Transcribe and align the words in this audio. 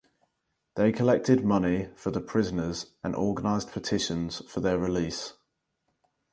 They 0.77 0.91
collected 0.91 1.45
money 1.45 1.89
for 1.95 2.09
the 2.09 2.21
prisoners 2.21 2.87
and 3.03 3.15
organised 3.15 3.69
petitions 3.71 4.39
for 4.51 4.59
their 4.59 4.79
release. 4.79 5.33